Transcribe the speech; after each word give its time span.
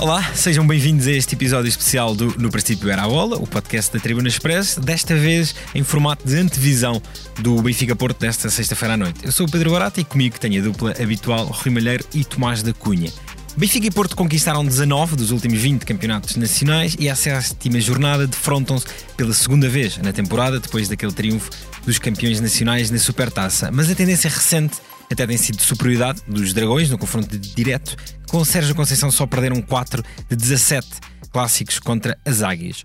Olá, 0.00 0.32
sejam 0.32 0.64
bem-vindos 0.64 1.08
a 1.08 1.10
este 1.10 1.34
episódio 1.34 1.68
especial 1.68 2.14
do 2.14 2.32
No 2.38 2.52
Princípio 2.52 2.88
Era 2.88 3.02
a 3.02 3.08
Bola, 3.08 3.36
o 3.36 3.48
podcast 3.48 3.92
da 3.92 3.98
Tribuna 3.98 4.28
Express, 4.28 4.76
desta 4.76 5.16
vez 5.16 5.56
em 5.74 5.82
formato 5.82 6.24
de 6.24 6.36
antevisão 6.36 7.02
do 7.40 7.60
Benfica 7.60 7.96
Porto 7.96 8.20
desta 8.20 8.48
sexta-feira 8.48 8.94
à 8.94 8.96
noite. 8.96 9.24
Eu 9.24 9.32
sou 9.32 9.48
o 9.48 9.50
Pedro 9.50 9.72
Barata 9.72 10.00
e 10.00 10.04
comigo 10.04 10.38
tenho 10.38 10.62
a 10.62 10.64
dupla 10.64 10.94
habitual 11.02 11.46
Rui 11.46 11.74
Malheiro 11.74 12.04
e 12.14 12.24
Tomás 12.24 12.62
da 12.62 12.72
Cunha. 12.72 13.12
Benfica 13.56 13.88
e 13.88 13.90
Porto 13.90 14.14
conquistaram 14.14 14.64
19 14.64 15.16
dos 15.16 15.32
últimos 15.32 15.58
20 15.58 15.84
campeonatos 15.84 16.36
nacionais 16.36 16.96
e 16.96 17.08
à 17.08 17.16
sétima 17.16 17.80
jornada 17.80 18.24
defrontam-se 18.24 18.86
pela 19.16 19.34
segunda 19.34 19.68
vez 19.68 19.98
na 19.98 20.12
temporada, 20.12 20.60
depois 20.60 20.88
daquele 20.88 21.12
triunfo 21.12 21.50
dos 21.84 21.98
campeões 21.98 22.40
nacionais 22.40 22.88
na 22.88 22.98
Supertaça. 23.00 23.70
Mas 23.72 23.90
a 23.90 23.96
tendência 23.96 24.30
recente 24.30 24.76
até 25.10 25.26
tem 25.26 25.36
sido 25.36 25.58
de 25.58 25.64
superioridade 25.64 26.22
dos 26.26 26.52
Dragões 26.52 26.90
no 26.90 26.98
confronto 26.98 27.38
direto, 27.38 27.96
com 28.28 28.38
o 28.38 28.44
Sérgio 28.44 28.74
Conceição 28.74 29.10
só 29.10 29.26
perderam 29.26 29.60
4 29.62 30.02
de 30.28 30.36
17 30.36 30.86
clássicos 31.32 31.78
contra 31.78 32.18
as 32.24 32.42
Águias. 32.42 32.84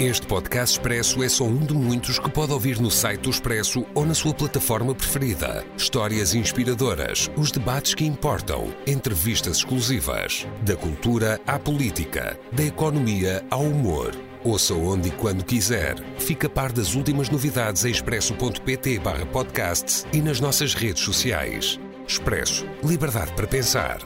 Este 0.00 0.28
podcast 0.28 0.78
expresso 0.78 1.24
é 1.24 1.28
só 1.28 1.42
um 1.42 1.58
de 1.58 1.74
muitos 1.74 2.20
que 2.20 2.30
pode 2.30 2.52
ouvir 2.52 2.80
no 2.80 2.88
site 2.88 3.22
do 3.22 3.30
Expresso 3.30 3.84
ou 3.94 4.06
na 4.06 4.14
sua 4.14 4.32
plataforma 4.32 4.94
preferida. 4.94 5.64
Histórias 5.76 6.34
inspiradoras, 6.34 7.28
os 7.36 7.50
debates 7.50 7.94
que 7.94 8.04
importam, 8.04 8.72
entrevistas 8.86 9.56
exclusivas. 9.56 10.46
Da 10.62 10.76
cultura 10.76 11.40
à 11.44 11.58
política, 11.58 12.38
da 12.52 12.62
economia 12.62 13.44
ao 13.50 13.64
humor. 13.64 14.27
Ouça 14.48 14.72
onde 14.72 15.08
e 15.08 15.10
quando 15.10 15.44
quiser. 15.44 16.02
Fica 16.18 16.46
a 16.46 16.50
par 16.50 16.72
das 16.72 16.94
últimas 16.94 17.28
novidades 17.28 17.84
em 17.84 17.90
expresso.pt 17.90 18.98
barra 18.98 19.26
podcast 19.26 20.04
e 20.10 20.22
nas 20.22 20.40
nossas 20.40 20.72
redes 20.72 21.02
sociais. 21.02 21.78
Expresso. 22.08 22.64
Liberdade 22.82 23.30
para 23.34 23.46
pensar. 23.46 23.98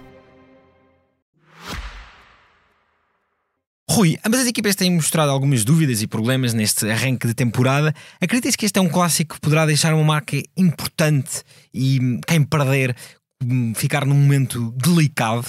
Rui, 3.89 4.19
ambas 4.27 4.41
as 4.41 4.49
equipas 4.49 4.75
têm 4.75 4.93
mostrado 4.93 5.31
algumas 5.31 5.65
dúvidas 5.65 6.03
e 6.03 6.09
problemas 6.09 6.53
neste 6.53 6.91
arranque 6.91 7.29
de 7.29 7.35
temporada. 7.35 7.95
Acreditas 8.21 8.57
que 8.57 8.67
este 8.67 8.81
é 8.81 8.83
um 8.83 8.89
clássico 8.89 9.37
que 9.37 9.41
poderá 9.41 9.65
deixar 9.65 9.95
uma 9.95 10.03
marca 10.03 10.43
importante 10.57 11.45
e 11.73 12.19
quem 12.27 12.43
perder 12.43 12.97
ficar 13.77 14.05
num 14.05 14.17
momento 14.17 14.73
delicado? 14.73 15.47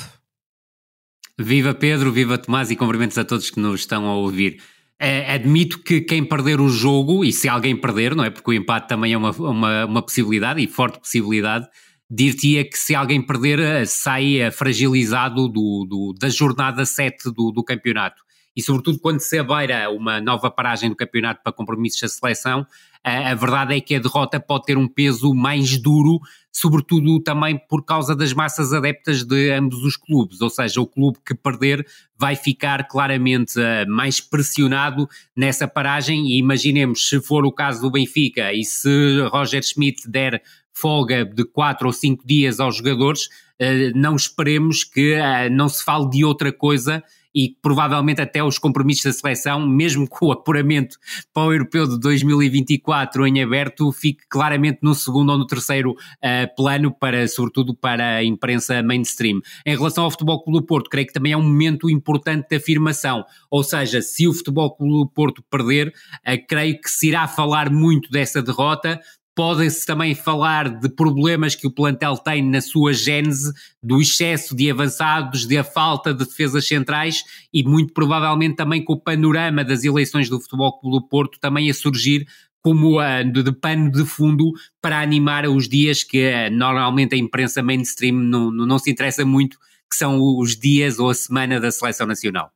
Viva 1.35 1.73
Pedro, 1.73 2.11
viva 2.11 2.37
Tomás 2.37 2.69
e 2.69 2.75
cumprimentos 2.75 3.17
a 3.17 3.25
todos 3.25 3.49
que 3.49 3.59
nos 3.59 3.79
estão 3.79 4.05
a 4.05 4.13
ouvir. 4.17 4.61
É, 4.99 5.33
admito 5.33 5.79
que 5.83 6.01
quem 6.01 6.23
perder 6.23 6.61
o 6.61 6.69
jogo, 6.69 7.25
e 7.25 7.33
se 7.33 7.49
alguém 7.49 7.75
perder, 7.75 8.15
não 8.15 8.23
é? 8.23 8.29
Porque 8.29 8.51
o 8.51 8.53
empate 8.53 8.87
também 8.87 9.11
é 9.11 9.17
uma, 9.17 9.31
uma, 9.31 9.85
uma 9.85 10.01
possibilidade 10.01 10.61
e 10.61 10.67
forte 10.67 10.99
possibilidade, 10.99 11.67
dir-te-ia 12.09 12.63
que 12.63 12.77
se 12.77 12.95
alguém 12.95 13.21
perder 13.21 13.59
eh, 13.59 13.85
sai 13.85 14.37
eh, 14.39 14.51
fragilizado 14.51 15.49
do, 15.49 15.85
do, 15.89 16.15
da 16.19 16.29
jornada 16.29 16.85
7 16.85 17.31
do, 17.33 17.51
do 17.51 17.63
campeonato 17.63 18.23
e 18.55 18.61
sobretudo 18.61 18.99
quando 18.99 19.19
se 19.19 19.37
abeira 19.37 19.89
uma 19.89 20.21
nova 20.21 20.49
paragem 20.49 20.89
do 20.89 20.95
campeonato 20.95 21.41
para 21.43 21.51
compromissos 21.51 22.01
da 22.01 22.07
seleção, 22.07 22.65
a, 23.03 23.35
verdade 23.35 23.75
é 23.75 23.81
que 23.81 23.95
a 23.95 23.99
derrota 23.99 24.39
pode 24.39 24.65
ter 24.65 24.77
um 24.77 24.87
peso 24.87 25.33
mais 25.33 25.77
duro, 25.77 26.19
sobretudo 26.51 27.19
também 27.21 27.59
por 27.67 27.83
causa 27.83 28.15
das 28.15 28.31
massas 28.31 28.71
adeptas 28.71 29.23
de 29.25 29.51
ambos 29.51 29.83
os 29.83 29.97
clubes, 29.97 30.39
ou 30.39 30.49
seja, 30.49 30.79
o 30.79 30.87
clube 30.87 31.19
que 31.25 31.35
perder 31.35 31.85
vai 32.17 32.35
ficar 32.35 32.87
claramente 32.87 33.59
uh, 33.59 33.89
mais 33.89 34.21
pressionado 34.21 35.09
nessa 35.35 35.67
paragem. 35.67 36.27
E 36.27 36.37
imaginemos 36.37 37.09
se 37.09 37.19
for 37.21 37.45
o 37.45 37.51
caso 37.51 37.81
do 37.81 37.91
Benfica 37.91 38.53
e 38.53 38.63
se 38.63 39.21
Roger 39.31 39.61
Schmidt 39.61 40.09
der 40.09 40.41
folga 40.71 41.25
de 41.25 41.43
quatro 41.43 41.87
ou 41.87 41.93
cinco 41.93 42.25
dias 42.25 42.59
aos 42.59 42.77
jogadores, 42.77 43.25
uh, 43.25 43.91
não 43.95 44.15
esperemos 44.15 44.85
que 44.85 45.15
uh, 45.15 45.51
não 45.51 45.67
se 45.67 45.83
fale 45.83 46.09
de 46.09 46.23
outra 46.23 46.53
coisa 46.53 47.03
e 47.33 47.55
provavelmente 47.61 48.21
até 48.21 48.43
os 48.43 48.57
compromissos 48.57 49.05
da 49.05 49.13
seleção, 49.13 49.67
mesmo 49.67 50.07
com 50.07 50.27
o 50.27 50.31
apuramento 50.31 50.97
para 51.33 51.47
o 51.47 51.53
Europeu 51.53 51.87
de 51.87 51.99
2024 51.99 53.25
em 53.27 53.41
aberto, 53.41 53.91
fique 53.91 54.23
claramente 54.29 54.79
no 54.81 54.93
segundo 54.93 55.31
ou 55.31 55.37
no 55.37 55.47
terceiro 55.47 55.91
uh, 55.91 56.55
plano, 56.55 56.91
para, 56.91 57.27
sobretudo 57.27 57.73
para 57.73 58.17
a 58.17 58.23
imprensa 58.23 58.83
mainstream. 58.83 59.39
Em 59.65 59.75
relação 59.75 60.03
ao 60.03 60.11
Futebol 60.11 60.43
Clube 60.43 60.59
do 60.59 60.65
Porto, 60.65 60.89
creio 60.89 61.07
que 61.07 61.13
também 61.13 61.31
é 61.31 61.37
um 61.37 61.43
momento 61.43 61.89
importante 61.89 62.47
de 62.49 62.55
afirmação, 62.55 63.25
ou 63.49 63.63
seja, 63.63 64.01
se 64.01 64.27
o 64.27 64.33
Futebol 64.33 64.75
Clube 64.75 64.93
do 64.93 65.07
Porto 65.07 65.43
perder, 65.49 65.87
uh, 65.87 66.47
creio 66.47 66.79
que 66.79 66.89
se 66.89 67.07
irá 67.07 67.27
falar 67.27 67.69
muito 67.71 68.09
dessa 68.11 68.41
derrota, 68.41 68.99
Pode-se 69.35 69.85
também 69.85 70.13
falar 70.13 70.69
de 70.69 70.87
problemas 70.89 71.55
que 71.55 71.65
o 71.65 71.71
plantel 71.71 72.15
tem 72.17 72.43
na 72.43 72.61
sua 72.61 72.93
gênese, 72.93 73.51
do 73.81 73.99
excesso 73.99 74.55
de 74.55 74.69
avançados, 74.69 75.47
da 75.47 75.63
falta 75.63 76.13
de 76.13 76.23
defesas 76.25 76.67
centrais 76.67 77.23
e 77.51 77.63
muito 77.63 77.93
provavelmente 77.93 78.55
também 78.55 78.83
com 78.83 78.93
o 78.93 78.99
panorama 78.99 79.63
das 79.63 79.83
eleições 79.83 80.29
do 80.29 80.39
Futebol 80.39 80.79
Clube 80.79 80.97
do 80.97 81.07
Porto 81.07 81.39
também 81.39 81.69
a 81.69 81.73
surgir 81.73 82.27
como 82.63 82.99
de, 83.25 83.51
pano 83.51 83.91
de 83.91 84.05
fundo 84.05 84.53
para 84.81 85.01
animar 85.01 85.45
os 85.47 85.67
dias 85.67 86.01
que 86.01 86.29
uh, 86.29 86.49
normalmente 86.49 87.13
a 87.13 87.17
imprensa 87.17 87.61
mainstream 87.61 88.15
não, 88.15 88.49
não, 88.49 88.65
não 88.65 88.79
se 88.79 88.89
interessa 88.89 89.25
muito, 89.25 89.57
que 89.89 89.97
são 89.97 90.17
os 90.39 90.57
dias 90.57 90.97
ou 90.97 91.09
a 91.09 91.13
semana 91.13 91.59
da 91.59 91.71
seleção 91.71 92.07
nacional. 92.07 92.51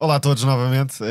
Olá 0.00 0.16
a 0.16 0.20
todos 0.20 0.42
novamente. 0.42 1.02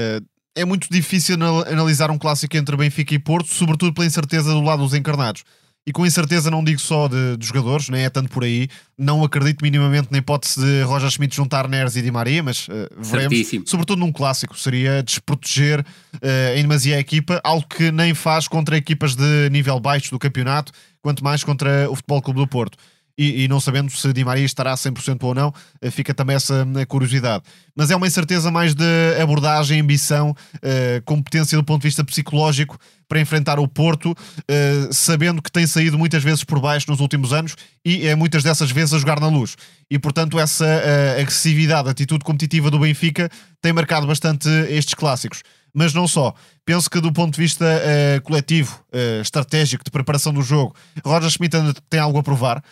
É 0.58 0.66
muito 0.66 0.88
difícil 0.90 1.38
analisar 1.72 2.10
um 2.10 2.18
clássico 2.18 2.58
entre 2.58 2.76
Benfica 2.76 3.14
e 3.14 3.20
Porto, 3.20 3.54
sobretudo 3.54 3.94
pela 3.94 4.08
incerteza 4.08 4.52
do 4.52 4.62
lado 4.62 4.82
dos 4.82 4.96
encarnados. 4.96 5.44
E 5.86 5.92
com 5.94 6.04
incerteza 6.04 6.50
não 6.50 6.64
digo 6.64 6.82
só 6.82 7.08
de, 7.08 7.38
de 7.38 7.46
jogadores, 7.46 7.90
nem 7.90 8.02
é 8.02 8.10
tanto 8.10 8.30
por 8.30 8.44
aí. 8.44 8.68
Não 8.98 9.24
acredito 9.24 9.62
minimamente 9.62 10.08
na 10.12 10.18
hipótese 10.18 10.60
de 10.60 10.82
Roger 10.82 11.12
Schmidt 11.12 11.36
juntar 11.36 11.70
Neres 11.70 11.96
e 11.96 12.02
Di 12.02 12.10
Maria, 12.10 12.42
mas 12.42 12.68
uh, 12.68 12.72
veremos. 12.98 13.38
Certíssimo. 13.38 13.68
Sobretudo 13.68 14.00
num 14.00 14.12
clássico, 14.12 14.58
seria 14.58 15.04
desproteger 15.04 15.80
uh, 15.82 16.58
em 16.58 16.62
demasia 16.64 16.98
a 16.98 17.00
equipa, 17.00 17.40
algo 17.44 17.66
que 17.68 17.92
nem 17.92 18.16
faz 18.16 18.48
contra 18.48 18.76
equipas 18.76 19.16
de 19.16 19.50
nível 19.52 19.80
baixo 19.80 20.10
do 20.10 20.18
campeonato, 20.18 20.72
quanto 21.04 21.24
mais 21.24 21.44
contra 21.44 21.90
o 21.90 21.96
Futebol 21.96 22.22
Clube 22.22 22.40
do 22.40 22.48
Porto 22.48 22.78
e, 23.18 23.44
e, 23.44 23.48
não 23.48 23.60
sabendo 23.60 23.92
se 23.92 24.14
Di 24.14 24.24
Maria 24.24 24.46
estará 24.46 24.74
100% 24.76 25.24
ou 25.24 25.34
não, 25.34 25.54
eh, 25.82 25.90
fica 25.90 26.14
também 26.14 26.36
essa 26.36 26.68
eh, 26.78 26.86
curiosidade. 26.86 27.44
Mas 27.76 27.90
é 27.90 27.96
uma 27.96 28.06
incerteza 28.06 28.52
mais 28.52 28.76
de 28.76 28.84
abordagem, 29.22 29.82
ambição, 29.82 30.32
uh, 30.56 31.02
competência 31.06 31.58
do 31.58 31.64
ponto 31.64 31.82
de 31.82 31.88
vista 31.88 32.04
psicológico 32.04 32.78
para 33.08 33.20
enfrentar 33.20 33.60
o 33.60 33.68
Porto, 33.68 34.12
uh, 34.12 34.94
sabendo 34.94 35.42
que 35.42 35.52
tem 35.52 35.66
saído 35.66 35.98
muitas 35.98 36.24
vezes 36.24 36.44
por 36.44 36.60
baixo 36.60 36.90
nos 36.90 37.00
últimos 37.00 37.34
anos 37.34 37.56
e 37.86 38.06
é 38.06 38.16
muitas 38.16 38.44
dessas 38.44 38.70
vezes 38.72 38.94
a 38.94 39.00
jogar 39.00 39.20
na 39.20 39.28
luz. 39.28 39.56
E 39.90 39.98
portanto, 39.98 40.40
essa 40.40 40.66
uh, 40.66 41.22
agressividade, 41.22 41.90
atitude 41.90 42.24
competitiva 42.24 42.70
do 42.70 42.80
Benfica 42.80 43.30
tem 43.62 43.72
marcado 43.72 44.06
bastante 44.06 44.50
estes 44.70 44.94
clássicos 44.94 45.42
mas 45.74 45.94
não 45.94 46.08
só. 46.08 46.34
Penso 46.66 46.90
que 46.90 47.00
do 47.00 47.14
ponto 47.14 47.36
de 47.36 47.40
vista 47.40 47.64
uh, 47.64 48.22
coletivo, 48.24 48.84
estratégico, 49.22 49.84
de 49.84 49.92
preparação 49.92 50.34
do 50.34 50.42
jogo, 50.42 50.76
Roger 51.06 51.30
Schmidt 51.30 51.56
ainda 51.56 51.72
tem 51.88 52.00
algo 52.00 52.18
a 52.18 52.24
provar, 52.24 52.64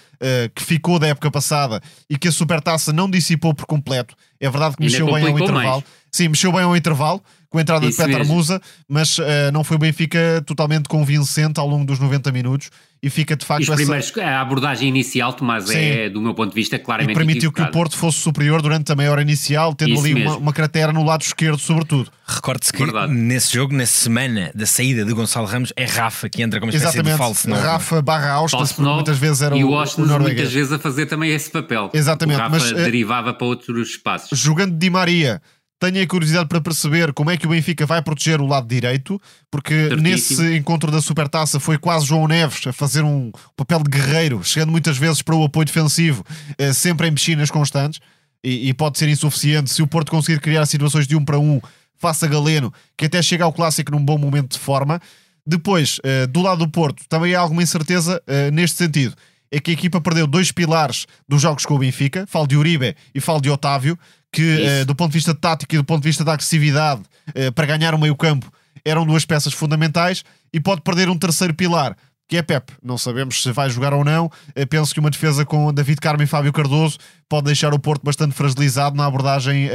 que 0.56 0.64
ficou 0.64 0.98
da 0.98 1.08
época 1.08 1.30
passada 1.30 1.80
e 2.10 2.18
que 2.18 2.28
a 2.28 2.32
Supertaça 2.32 2.92
não 2.92 3.08
dissipou 3.08 3.54
por 3.54 3.68
completo. 3.68 4.16
É 4.40 4.50
verdade 4.50 4.76
que 4.76 4.84
mexeu 4.84 5.06
bem 5.06 5.24
ao 5.24 5.40
intervalo. 5.40 5.72
Mais. 5.72 5.84
Sim, 6.12 6.30
mexeu 6.30 6.52
bem 6.52 6.62
ao 6.62 6.76
intervalo, 6.76 7.22
com 7.50 7.58
a 7.58 7.62
entrada 7.62 7.86
Isso 7.86 8.02
de 8.02 8.08
Petar 8.08 8.26
Musa, 8.26 8.62
mas 8.88 9.18
não 9.52 9.64
foi 9.64 9.76
o 9.76 9.80
Benfica 9.80 10.44
totalmente 10.46 10.88
convincente 10.88 11.60
ao 11.60 11.68
longo 11.68 11.86
dos 11.86 12.00
90 12.00 12.32
minutos 12.32 12.70
e 13.02 13.10
fica 13.10 13.36
de 13.36 13.46
facto 13.46 13.72
Os 13.72 13.80
essa... 13.80 14.22
a 14.24 14.42
abordagem 14.42 14.90
inicial, 14.90 15.32
Tomás, 15.34 15.66
Sim. 15.66 15.78
é 15.78 16.10
do 16.10 16.20
meu 16.20 16.34
ponto 16.34 16.50
de 16.50 16.56
vista 16.56 16.80
claramente 16.80 17.12
e 17.12 17.16
permitiu 17.16 17.50
equivocado. 17.50 17.72
que 17.72 17.78
o 17.78 17.80
Porto 17.80 17.98
fosse 17.98 18.20
superior 18.20 18.62
durante 18.62 18.92
a 18.92 18.96
meia 18.96 19.12
hora 19.12 19.22
inicial, 19.22 19.76
tendo 19.76 19.94
Isso 19.94 20.04
ali 20.04 20.26
uma, 20.26 20.38
uma, 20.38 20.54
cratera 20.54 20.92
no 20.92 21.04
lado 21.04 21.22
esquerdo, 21.22 21.60
sobretudo. 21.60 22.12
Recorde-se 22.26 22.74
que 22.74 22.84
Verdade. 22.84 23.14
nesse 23.14 23.54
jogo, 23.54 23.76
na 23.76 23.86
semana 23.86 24.52
da 24.56 24.66
saída 24.66 25.06
de 25.06 25.14
Gonçalo 25.14 25.46
Ramos, 25.46 25.72
é 25.76 25.86
Rafa 25.86 26.28
que 26.28 26.42
entra 26.42 26.60
como 26.60 26.72
espécie 26.72 26.98
Exatamente. 26.98 27.14
de 27.14 27.18
falso 27.18 27.52
Rafa 27.52 28.02
barra 28.02 28.32
Austin, 28.32 28.82
muitas 28.82 29.18
vezes 29.20 29.42
era 29.44 29.56
e 29.56 29.64
o, 29.64 29.70
o 29.70 29.76
Austin 29.80 30.02
muitas 30.02 30.52
vezes 30.52 30.72
a 30.72 30.80
fazer 30.80 31.06
também 31.06 31.32
esse 31.32 31.52
papel. 31.52 31.92
Exatamente. 31.94 32.38
O 32.38 32.42
Rafa 32.42 32.58
mas, 32.58 32.72
eh, 32.72 32.84
derivava 32.84 33.34
para 33.34 33.46
outros 33.46 33.90
espaços. 33.90 34.40
Jogando 34.40 34.76
Di 34.76 34.90
Maria 34.90 35.42
tenho 35.80 36.02
a 36.02 36.08
curiosidade 36.08 36.48
para 36.48 36.62
perceber 36.62 37.14
como 37.14 37.30
é 37.30 37.38
que 37.38 37.46
o 37.46 37.50
Benfica 37.50 37.86
vai 37.86 38.02
proteger 38.02 38.40
o 38.40 38.46
lado 38.46 38.68
direito, 38.68 39.22
porque 39.52 39.90
Certíssimo. 39.90 40.02
nesse 40.02 40.56
encontro 40.56 40.92
da 40.92 41.02
Supertaça 41.02 41.60
foi 41.60 41.78
quase 41.78 42.06
João 42.06 42.28
Neves 42.28 42.66
a 42.68 42.74
fazer 42.74 43.04
um 43.04 43.32
papel 43.56 43.84
de 43.84 43.90
guerreiro, 43.90 44.44
chegando 44.44 44.72
muitas 44.72 44.98
vezes 44.98 45.22
para 45.22 45.36
o 45.36 45.44
apoio 45.44 45.66
defensivo, 45.66 46.24
eh, 46.58 46.72
sempre 46.72 47.08
em 47.08 47.14
piscinas 47.14 47.52
constantes, 47.52 48.00
e, 48.44 48.70
e, 48.70 48.74
pode 48.74 48.98
ser 48.98 49.10
insuficiente 49.10 49.72
se 49.72 49.82
o 49.82 49.88
Porto 49.88 50.12
conseguir 50.12 50.40
criar 50.40 50.66
situações 50.68 51.08
de 51.08 51.16
um 51.16 51.26
para 51.26 51.40
um, 51.40 51.60
faça 51.98 52.28
Galeno, 52.28 52.72
que 52.96 53.06
até 53.06 53.22
chega 53.22 53.44
ao 53.44 53.52
clássico 53.52 53.92
num 53.92 54.04
bom 54.04 54.18
momento 54.18 54.54
de 54.54 54.60
forma. 54.60 55.02
Depois, 55.46 56.00
eh, 56.04 56.28
do 56.28 56.42
lado 56.42 56.66
do 56.66 56.72
Porto, 56.72 57.04
também 57.10 57.36
há 57.36 57.40
alguma 57.40 57.64
incerteza 57.64 58.22
eh, 58.28 58.52
neste 58.52 58.78
sentido. 58.78 59.16
É 59.52 59.60
que 59.60 59.72
a 59.72 59.74
equipa 59.74 60.02
perdeu 60.02 60.28
dois 60.28 60.52
pilares 60.52 61.06
dos 61.28 61.42
jogos 61.42 61.66
com 61.66 61.76
o 61.76 61.80
Benfica, 61.80 62.26
falo 62.28 62.48
de 62.48 62.58
Uribe 62.58 62.96
e 63.14 63.22
falo 63.22 63.42
de 63.42 63.50
Otávio, 63.50 63.98
que 64.36 64.82
uh, 64.82 64.86
do 64.86 64.94
ponto 64.94 65.12
de 65.12 65.18
vista 65.18 65.34
tático 65.34 65.74
e 65.74 65.78
do 65.78 65.84
ponto 65.84 66.02
de 66.02 66.10
vista 66.10 66.24
da 66.24 66.34
agressividade 66.34 67.02
uh, 67.30 67.52
para 67.54 67.66
ganhar 67.66 67.94
o 67.96 68.00
meio 68.00 68.16
campo 68.16 68.52
eram 68.84 69.06
duas 69.06 69.26
peças 69.26 69.54
fundamentais 69.54 70.24
e 70.54 70.60
pode 70.60 70.82
perder 70.82 71.10
um 71.10 71.18
terceiro 71.18 71.54
pilar 71.54 71.96
que 72.28 72.38
é 72.38 72.42
Pep. 72.42 72.74
Não 72.82 72.98
sabemos 72.98 73.42
se 73.42 73.52
vai 73.52 73.70
jogar 73.70 73.94
ou 73.94 74.04
não. 74.04 74.32
Eu 74.56 74.66
penso 74.66 74.94
que 74.94 75.00
uma 75.00 75.12
defesa 75.12 75.46
com 75.46 75.72
David 75.72 76.02
Carmo 76.02 76.24
e 76.24 76.28
Fábio 76.28 76.52
Cardoso 76.52 76.98
pode 77.30 77.46
deixar 77.46 77.74
o 77.74 77.80
Porto 77.80 78.04
bastante 78.04 78.34
fragilizado 78.34 78.96
na 78.96 79.06
abordagem 79.06 79.68
uh, 79.68 79.70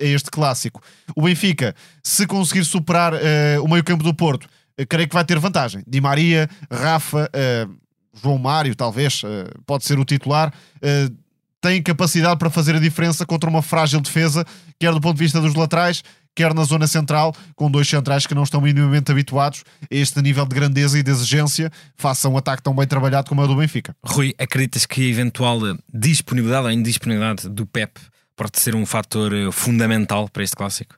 a 0.00 0.04
este 0.04 0.30
clássico. 0.30 0.80
O 1.16 1.22
Benfica, 1.22 1.74
se 2.02 2.26
conseguir 2.26 2.64
superar 2.64 3.12
uh, 3.12 3.16
o 3.62 3.68
meio-campo 3.68 4.04
do 4.04 4.14
Porto, 4.14 4.44
uh, 4.44 4.86
creio 4.88 5.08
que 5.08 5.14
vai 5.14 5.24
ter 5.24 5.38
vantagem. 5.38 5.82
Di 5.86 6.00
Maria, 6.00 6.48
Rafa, 6.70 7.28
João 8.22 8.38
Mário, 8.38 8.74
talvez, 8.74 9.22
pode 9.66 9.84
ser 9.84 9.98
o 9.98 10.04
titular. 10.04 10.52
Tem 11.66 11.82
capacidade 11.82 12.38
para 12.38 12.48
fazer 12.48 12.76
a 12.76 12.78
diferença 12.78 13.26
contra 13.26 13.50
uma 13.50 13.60
frágil 13.60 14.00
defesa, 14.00 14.44
quer 14.78 14.92
do 14.92 15.00
ponto 15.00 15.16
de 15.16 15.24
vista 15.24 15.40
dos 15.40 15.56
laterais, 15.56 16.04
quer 16.32 16.54
na 16.54 16.62
zona 16.62 16.86
central, 16.86 17.34
com 17.56 17.68
dois 17.68 17.88
centrais 17.88 18.24
que 18.24 18.36
não 18.36 18.44
estão 18.44 18.60
minimamente 18.60 19.10
habituados 19.10 19.64
a 19.82 19.86
este 19.90 20.22
nível 20.22 20.46
de 20.46 20.54
grandeza 20.54 20.96
e 20.96 21.02
de 21.02 21.10
exigência, 21.10 21.68
faça 21.96 22.28
um 22.28 22.36
ataque 22.36 22.62
tão 22.62 22.72
bem 22.72 22.86
trabalhado 22.86 23.28
como 23.28 23.40
é 23.40 23.44
o 23.44 23.48
do 23.48 23.56
Benfica. 23.56 23.96
Rui, 24.04 24.32
acreditas 24.38 24.86
que 24.86 25.00
a 25.00 25.10
eventual 25.10 25.58
disponibilidade 25.92 26.66
ou 26.66 26.70
indisponibilidade 26.70 27.48
do 27.48 27.66
Pep 27.66 27.98
pode 28.36 28.60
ser 28.60 28.76
um 28.76 28.86
fator 28.86 29.34
eh, 29.34 29.50
fundamental 29.50 30.28
para 30.28 30.44
este 30.44 30.54
clássico? 30.54 30.94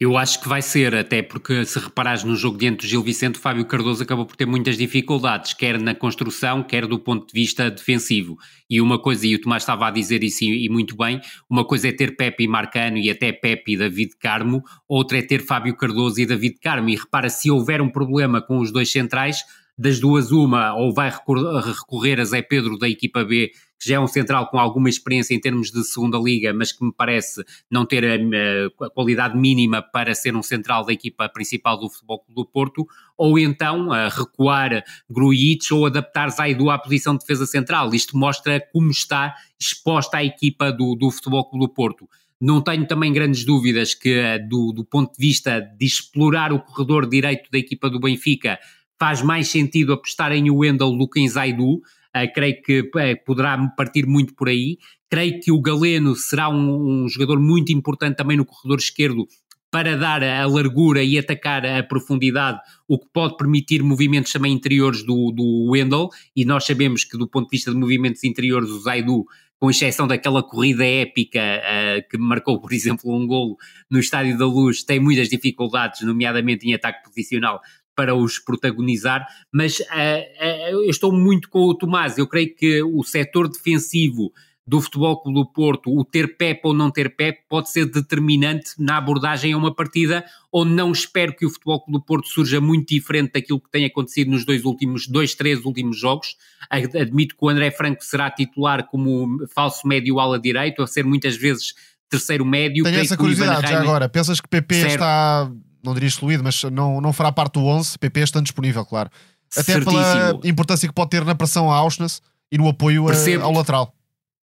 Eu 0.00 0.18
acho 0.18 0.40
que 0.40 0.48
vai 0.48 0.60
ser, 0.60 0.92
até 0.92 1.22
porque 1.22 1.64
se 1.64 1.78
reparares 1.78 2.24
no 2.24 2.34
jogo 2.34 2.58
diante 2.58 2.78
do 2.78 2.86
Gil 2.88 3.00
Vicente, 3.00 3.38
o 3.38 3.40
Fábio 3.40 3.64
Cardoso 3.64 4.02
acabou 4.02 4.26
por 4.26 4.34
ter 4.34 4.44
muitas 4.44 4.76
dificuldades, 4.76 5.54
quer 5.54 5.80
na 5.80 5.94
construção, 5.94 6.64
quer 6.64 6.84
do 6.84 6.98
ponto 6.98 7.28
de 7.28 7.32
vista 7.32 7.70
defensivo. 7.70 8.36
E 8.68 8.80
uma 8.80 8.98
coisa, 8.98 9.24
e 9.24 9.36
o 9.36 9.40
Tomás 9.40 9.62
estava 9.62 9.86
a 9.86 9.92
dizer 9.92 10.24
isso 10.24 10.42
e, 10.42 10.68
muito 10.68 10.96
bem, 10.96 11.20
uma 11.48 11.64
coisa 11.64 11.88
é 11.88 11.92
ter 11.92 12.16
Pepe 12.16 12.42
e 12.42 12.48
Marcano 12.48 12.98
e 12.98 13.08
até 13.08 13.32
Pepe 13.32 13.74
e 13.74 13.76
David 13.76 14.16
Carmo, 14.18 14.64
outra 14.88 15.18
é 15.18 15.22
ter 15.22 15.40
Fábio 15.40 15.76
Cardoso 15.76 16.20
e 16.20 16.26
David 16.26 16.58
Carmo. 16.60 16.88
E 16.88 16.96
repara, 16.96 17.28
se 17.28 17.48
houver 17.48 17.80
um 17.80 17.88
problema 17.88 18.42
com 18.42 18.58
os 18.58 18.72
dois 18.72 18.90
centrais, 18.90 19.44
das 19.78 20.00
duas 20.00 20.30
uma, 20.32 20.74
ou 20.74 20.92
vai 20.92 21.10
recorrer 21.10 22.20
a 22.20 22.24
Zé 22.24 22.42
Pedro 22.42 22.78
da 22.78 22.88
equipa 22.88 23.24
B 23.24 23.50
que 23.80 23.88
já 23.88 23.96
é 23.96 24.00
um 24.00 24.06
central 24.06 24.48
com 24.48 24.58
alguma 24.58 24.88
experiência 24.88 25.34
em 25.34 25.40
termos 25.40 25.70
de 25.70 25.82
segunda 25.84 26.18
liga, 26.18 26.52
mas 26.52 26.72
que 26.72 26.84
me 26.84 26.92
parece 26.92 27.44
não 27.70 27.84
ter 27.84 28.04
a, 28.04 28.84
a 28.86 28.90
qualidade 28.90 29.36
mínima 29.36 29.82
para 29.82 30.14
ser 30.14 30.34
um 30.36 30.42
central 30.42 30.84
da 30.84 30.92
equipa 30.92 31.28
principal 31.28 31.78
do 31.78 31.90
Futebol 31.90 32.20
Clube 32.20 32.34
do 32.34 32.46
Porto, 32.46 32.86
ou 33.16 33.38
então 33.38 33.92
a 33.92 34.08
recuar 34.08 34.82
Grujic 35.10 35.72
ou 35.72 35.86
adaptar 35.86 36.28
Zaidu 36.30 36.70
à 36.70 36.78
posição 36.78 37.14
de 37.14 37.20
defesa 37.20 37.46
central. 37.46 37.94
Isto 37.94 38.16
mostra 38.16 38.60
como 38.72 38.90
está 38.90 39.34
exposta 39.60 40.18
a 40.18 40.24
equipa 40.24 40.72
do, 40.72 40.94
do 40.94 41.10
Futebol 41.10 41.48
Clube 41.48 41.66
do 41.66 41.72
Porto. 41.72 42.08
Não 42.40 42.60
tenho 42.60 42.86
também 42.86 43.12
grandes 43.12 43.44
dúvidas 43.44 43.94
que, 43.94 44.38
do, 44.50 44.72
do 44.72 44.84
ponto 44.84 45.12
de 45.12 45.18
vista 45.18 45.60
de 45.60 45.86
explorar 45.86 46.52
o 46.52 46.60
corredor 46.60 47.08
direito 47.08 47.50
da 47.50 47.58
equipa 47.58 47.88
do 47.88 48.00
Benfica, 48.00 48.58
faz 48.98 49.22
mais 49.22 49.48
sentido 49.48 49.92
apostar 49.92 50.32
em 50.32 50.50
Wendel 50.50 50.96
do 50.96 51.08
que 51.08 51.20
em 51.20 51.28
Zaidu. 51.28 51.80
Uh, 52.16 52.32
creio 52.32 52.62
que 52.62 52.80
uh, 52.80 53.24
poderá 53.24 53.58
partir 53.76 54.06
muito 54.06 54.34
por 54.34 54.48
aí. 54.48 54.78
Creio 55.10 55.40
que 55.40 55.50
o 55.50 55.60
Galeno 55.60 56.14
será 56.14 56.48
um, 56.48 57.04
um, 57.04 57.08
jogador 57.08 57.40
muito 57.40 57.72
importante 57.72 58.16
também 58.16 58.36
no 58.36 58.44
corredor 58.44 58.78
esquerdo 58.78 59.26
para 59.70 59.96
dar 59.96 60.22
a 60.22 60.46
largura 60.46 61.02
e 61.02 61.18
atacar 61.18 61.66
a 61.66 61.82
profundidade, 61.82 62.60
o 62.86 62.96
que 62.96 63.06
pode 63.12 63.36
permitir 63.36 63.82
movimentos 63.82 64.30
também 64.30 64.52
interiores 64.52 65.02
do, 65.02 65.32
do 65.32 65.72
Wendel, 65.72 66.10
e 66.36 66.44
nós 66.44 66.64
sabemos 66.64 67.02
que 67.02 67.18
do 67.18 67.26
ponto 67.26 67.46
de 67.46 67.56
vista 67.56 67.72
de 67.72 67.76
movimentos 67.76 68.22
interiores 68.22 68.70
o 68.70 68.78
Zaidu, 68.78 69.24
com 69.58 69.70
exceção 69.70 70.06
daquela 70.06 70.42
corrida 70.42 70.84
épica 70.84 71.40
uh, 71.40 72.08
que 72.08 72.16
marcou, 72.18 72.60
por 72.60 72.70
exemplo, 72.72 73.12
um 73.12 73.26
golo 73.26 73.56
no 73.90 73.98
Estádio 73.98 74.38
da 74.38 74.46
Luz, 74.46 74.84
tem 74.84 75.00
muitas 75.00 75.28
dificuldades, 75.28 76.02
nomeadamente 76.02 76.68
em 76.68 76.74
ataque 76.74 77.02
posicional, 77.02 77.60
para 77.94 78.14
os 78.14 78.38
protagonizar, 78.38 79.26
mas 79.52 79.80
uh, 79.80 79.82
uh, 79.82 80.82
eu 80.82 80.90
estou 80.90 81.12
muito 81.12 81.48
com 81.48 81.60
o 81.60 81.74
Tomás. 81.74 82.18
Eu 82.18 82.26
creio 82.26 82.54
que 82.54 82.82
o 82.82 83.02
setor 83.02 83.48
defensivo 83.48 84.32
do 84.66 84.80
Futebol 84.80 85.20
Clube 85.20 85.38
do 85.38 85.46
Porto, 85.46 85.94
o 85.94 86.04
ter 86.04 86.36
Pep 86.36 86.60
ou 86.64 86.72
não 86.72 86.90
ter 86.90 87.14
Pep, 87.14 87.40
pode 87.48 87.70
ser 87.70 87.84
determinante 87.84 88.70
na 88.78 88.96
abordagem 88.96 89.52
a 89.52 89.56
uma 89.56 89.74
partida 89.74 90.24
onde 90.50 90.72
não 90.72 90.90
espero 90.90 91.34
que 91.34 91.44
o 91.44 91.50
Futebol 91.50 91.80
Clube 91.82 91.98
do 91.98 92.04
Porto 92.04 92.28
surja 92.28 92.60
muito 92.60 92.88
diferente 92.88 93.32
daquilo 93.32 93.60
que 93.60 93.70
tem 93.70 93.84
acontecido 93.84 94.30
nos 94.30 94.44
dois 94.44 94.64
últimos, 94.64 95.06
dois, 95.06 95.34
três 95.34 95.64
últimos 95.64 95.98
jogos. 95.98 96.36
Admito 96.70 97.36
que 97.36 97.44
o 97.44 97.48
André 97.48 97.70
Franco 97.70 98.02
será 98.02 98.30
titular 98.30 98.88
como 98.88 99.46
falso 99.48 99.86
médio 99.86 100.18
ala 100.18 100.40
direito, 100.40 100.82
a 100.82 100.86
ser 100.86 101.04
muitas 101.04 101.36
vezes 101.36 101.74
terceiro 102.08 102.44
médio. 102.44 102.84
Tenho 102.84 103.00
essa 103.00 103.16
curiosidade 103.16 103.68
já 103.68 103.80
agora. 103.80 104.08
Pensas 104.08 104.40
que 104.40 104.48
PP 104.48 104.74
certo. 104.74 104.92
está 104.92 105.52
não 105.84 105.94
diria 105.94 106.08
excluído, 106.08 106.42
mas 106.42 106.62
não, 106.64 107.00
não 107.00 107.12
fará 107.12 107.30
parte 107.30 107.54
do 107.54 107.66
11. 107.66 107.98
PP 107.98 108.20
está 108.20 108.40
disponível, 108.40 108.84
claro. 108.84 109.10
Até 109.52 109.74
Certíssimo. 109.74 109.92
pela 109.92 110.40
importância 110.44 110.88
que 110.88 110.94
pode 110.94 111.10
ter 111.10 111.24
na 111.24 111.34
pressão 111.34 111.70
a 111.70 111.76
Auschwitz 111.76 112.20
e 112.50 112.58
no 112.58 112.68
apoio 112.68 113.06
a, 113.08 113.44
ao 113.44 113.52
lateral. 113.52 113.94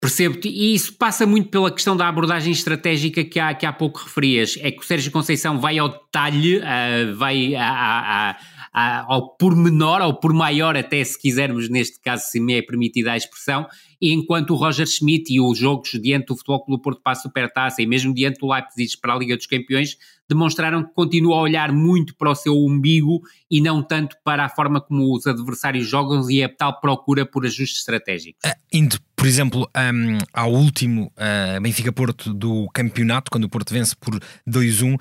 Percebo-te, 0.03 0.49
e 0.49 0.75
isso 0.75 0.93
passa 0.97 1.25
muito 1.25 1.47
pela 1.47 1.71
questão 1.71 1.95
da 1.95 2.09
abordagem 2.09 2.51
estratégica 2.51 3.23
que 3.23 3.39
há, 3.39 3.53
que 3.53 3.65
há 3.65 3.71
pouco 3.71 4.01
referias. 4.03 4.57
É 4.59 4.69
que 4.69 4.79
o 4.79 4.83
Sérgio 4.83 5.09
Conceição 5.09 5.61
vai 5.61 5.79
ao 5.79 5.87
detalhe, 5.87 6.57
uh, 6.57 7.15
vai 7.15 7.55
a, 7.55 7.69
a, 7.69 8.37
a, 8.73 9.05
ao 9.07 9.29
pormenor, 9.37 10.01
ao 10.01 10.19
por 10.19 10.33
maior, 10.33 10.75
até 10.75 11.01
se 11.05 11.17
quisermos, 11.17 11.69
neste 11.69 12.01
caso, 12.01 12.25
se 12.25 12.41
me 12.41 12.55
é 12.55 12.61
permitida 12.61 13.13
a 13.13 13.17
expressão, 13.17 13.65
e 14.01 14.11
enquanto 14.11 14.49
o 14.49 14.55
Roger 14.57 14.85
Schmidt 14.85 15.33
e 15.33 15.39
os 15.39 15.57
jogos 15.57 15.91
diante 15.91 16.25
do 16.25 16.35
Futebol 16.35 16.65
Clube 16.65 16.83
Porto 16.83 17.01
para 17.01 17.13
a 17.13 17.15
Supertaça 17.15 17.81
e 17.81 17.87
mesmo 17.87 18.13
diante 18.13 18.41
do 18.41 18.51
Leipzig 18.51 18.97
para 18.99 19.13
a 19.13 19.17
Liga 19.17 19.37
dos 19.37 19.45
Campeões 19.45 19.95
demonstraram 20.33 20.83
que 20.83 20.93
continua 20.93 21.37
a 21.37 21.41
olhar 21.41 21.71
muito 21.71 22.15
para 22.15 22.31
o 22.31 22.35
seu 22.35 22.53
umbigo 22.53 23.21
e 23.49 23.61
não 23.61 23.81
tanto 23.81 24.15
para 24.23 24.45
a 24.45 24.49
forma 24.49 24.81
como 24.81 25.15
os 25.15 25.27
adversários 25.27 25.87
jogam 25.87 26.29
e 26.29 26.43
a 26.43 26.49
tal 26.49 26.79
procura 26.79 27.25
por 27.25 27.45
ajustes 27.45 27.79
estratégicos. 27.79 28.39
Uh, 28.45 28.53
indo, 28.71 28.97
por 29.15 29.27
exemplo, 29.27 29.69
um, 29.75 30.17
ao 30.33 30.51
último 30.51 31.11
uh, 31.15 31.61
Benfica-Porto 31.61 32.33
do 32.33 32.67
campeonato, 32.73 33.31
quando 33.31 33.45
o 33.45 33.49
Porto 33.49 33.73
vence 33.73 33.95
por 33.95 34.19
2-1, 34.49 34.95
uh, 34.95 34.99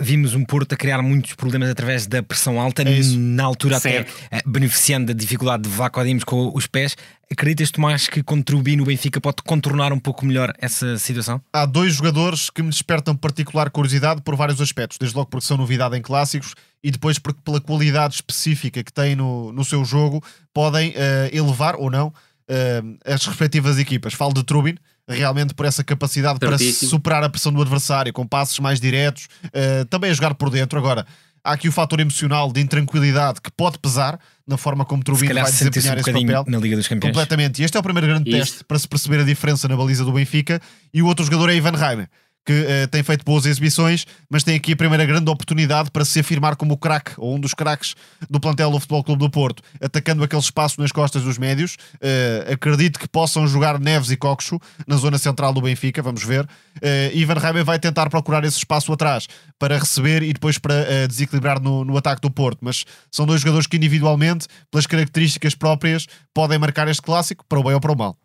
vimos 0.00 0.34
um 0.34 0.44
Porto 0.44 0.72
a 0.72 0.76
criar 0.76 1.02
muitos 1.02 1.34
problemas 1.34 1.68
através 1.68 2.06
da 2.06 2.22
pressão 2.22 2.60
alta, 2.60 2.82
é 2.82 3.00
na 3.16 3.44
altura 3.44 3.80
certo. 3.80 4.12
até 4.30 4.42
beneficiando 4.46 5.06
da 5.06 5.12
dificuldade 5.12 5.64
de 5.64 5.68
Vlaco 5.68 6.02
Dimos 6.04 6.24
com 6.24 6.52
os 6.54 6.66
pés. 6.66 6.96
Acreditas, 7.30 7.70
Tomás, 7.70 8.08
que 8.08 8.22
contribuir 8.22 8.76
no 8.76 8.86
Benfica 8.86 9.20
pode 9.20 9.42
contornar 9.42 9.92
um 9.92 9.98
pouco 9.98 10.24
melhor 10.24 10.52
essa 10.58 10.96
situação? 10.96 11.42
Há 11.52 11.66
dois 11.66 11.94
jogadores 11.94 12.48
que 12.48 12.62
me 12.62 12.70
despertam 12.70 13.14
particular 13.14 13.70
curiosidade 13.70 14.22
por 14.22 14.34
vários 14.34 14.62
aspectos. 14.62 14.96
Desde 14.98 15.14
logo 15.14 15.28
porque 15.28 15.46
são 15.46 15.58
novidade 15.58 15.96
em 15.96 16.00
clássicos 16.00 16.54
e 16.82 16.90
depois 16.90 17.18
porque 17.18 17.40
pela 17.44 17.60
qualidade 17.60 18.14
específica 18.14 18.82
que 18.82 18.92
têm 18.92 19.14
no, 19.14 19.52
no 19.52 19.62
seu 19.62 19.84
jogo 19.84 20.24
podem 20.54 20.90
uh, 20.90 20.94
elevar 21.30 21.76
ou 21.76 21.90
não 21.90 22.08
uh, 22.08 22.98
as 23.04 23.26
respectivas 23.26 23.78
equipas. 23.78 24.14
Falo 24.14 24.32
de 24.32 24.42
Trubin, 24.42 24.76
realmente 25.06 25.52
por 25.52 25.66
essa 25.66 25.84
capacidade 25.84 26.38
Certíssimo. 26.38 26.78
para 26.78 26.88
superar 26.88 27.24
a 27.24 27.28
pressão 27.28 27.52
do 27.52 27.60
adversário, 27.60 28.10
com 28.10 28.26
passos 28.26 28.58
mais 28.58 28.80
diretos, 28.80 29.28
uh, 29.46 29.84
também 29.90 30.10
a 30.10 30.14
jogar 30.14 30.34
por 30.34 30.48
dentro. 30.48 30.78
Agora, 30.78 31.06
há 31.42 31.52
aqui 31.52 31.68
o 31.68 31.72
fator 31.72 32.00
emocional 32.00 32.52
de 32.52 32.60
intranquilidade 32.60 33.40
que 33.40 33.50
pode 33.50 33.78
pesar 33.78 34.18
na 34.46 34.56
forma 34.56 34.84
como 34.84 35.02
Trubin 35.02 35.26
vai 35.32 35.44
desempenhar 35.44 35.96
um 35.96 36.00
esse 36.00 36.12
papel. 36.12 36.44
Na 36.46 36.58
Liga 36.58 36.76
dos 36.76 36.88
Campeões. 36.88 37.12
Completamente. 37.12 37.60
E 37.60 37.64
este 37.64 37.76
é 37.76 37.80
o 37.80 37.82
primeiro 37.82 38.06
grande 38.06 38.30
Isto. 38.30 38.38
teste 38.38 38.64
para 38.64 38.78
se 38.78 38.88
perceber 38.88 39.20
a 39.20 39.24
diferença 39.24 39.68
na 39.68 39.76
baliza 39.76 40.04
do 40.04 40.12
Benfica. 40.12 40.60
E 40.92 41.02
o 41.02 41.06
outro 41.06 41.24
jogador 41.24 41.50
é 41.50 41.54
Ivan 41.54 41.76
Reimer 41.76 42.08
que 42.48 42.62
uh, 42.62 42.88
tem 42.90 43.02
feito 43.02 43.26
boas 43.26 43.44
exibições, 43.44 44.06
mas 44.30 44.42
tem 44.42 44.56
aqui 44.56 44.72
a 44.72 44.76
primeira 44.76 45.04
grande 45.04 45.30
oportunidade 45.30 45.90
para 45.90 46.02
se 46.02 46.18
afirmar 46.18 46.56
como 46.56 46.72
o 46.72 46.78
craque, 46.78 47.12
ou 47.18 47.36
um 47.36 47.38
dos 47.38 47.52
craques 47.52 47.94
do 48.30 48.40
plantel 48.40 48.70
do 48.70 48.80
Futebol 48.80 49.04
Clube 49.04 49.20
do 49.20 49.28
Porto, 49.28 49.62
atacando 49.78 50.24
aquele 50.24 50.40
espaço 50.40 50.80
nas 50.80 50.90
costas 50.90 51.22
dos 51.22 51.36
médios. 51.36 51.76
Uh, 51.96 52.54
acredito 52.54 52.98
que 52.98 53.06
possam 53.06 53.46
jogar 53.46 53.78
Neves 53.78 54.10
e 54.10 54.16
Coxo 54.16 54.58
na 54.86 54.96
zona 54.96 55.18
central 55.18 55.52
do 55.52 55.60
Benfica, 55.60 56.00
vamos 56.00 56.24
ver. 56.24 56.44
Uh, 56.76 57.14
Ivan 57.14 57.34
Reimer 57.34 57.66
vai 57.66 57.78
tentar 57.78 58.08
procurar 58.08 58.42
esse 58.44 58.56
espaço 58.56 58.90
atrás 58.94 59.26
para 59.58 59.76
receber 59.76 60.22
e 60.22 60.32
depois 60.32 60.56
para 60.56 61.06
desequilibrar 61.06 61.60
no, 61.60 61.84
no 61.84 61.98
ataque 61.98 62.22
do 62.22 62.30
Porto, 62.30 62.60
mas 62.62 62.86
são 63.10 63.26
dois 63.26 63.42
jogadores 63.42 63.66
que 63.66 63.76
individualmente, 63.76 64.46
pelas 64.70 64.86
características 64.86 65.54
próprias, 65.54 66.06
podem 66.32 66.58
marcar 66.58 66.88
este 66.88 67.02
clássico 67.02 67.44
para 67.46 67.60
o 67.60 67.62
bem 67.62 67.74
ou 67.74 67.80
para 67.80 67.92
o 67.92 67.98
mal. 67.98 68.16